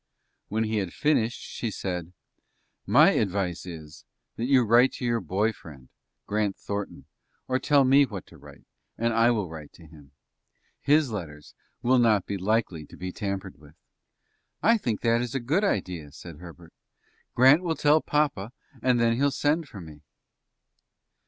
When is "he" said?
0.63-0.77